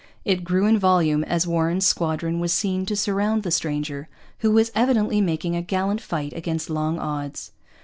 It 0.25 0.43
grew 0.43 0.65
in 0.65 0.79
volume 0.79 1.23
as 1.25 1.45
Warren's 1.45 1.85
squadron 1.85 2.39
was 2.39 2.51
seen 2.51 2.87
to 2.87 2.95
surround 2.95 3.43
the 3.43 3.51
stranger, 3.51 4.09
who 4.39 4.49
was 4.49 4.71
evidently 4.73 5.21
making 5.21 5.55
a 5.55 5.61
gallant 5.61 6.01
fight 6.01 6.33
against 6.33 6.71
long 6.71 6.97
odds. 6.97 7.51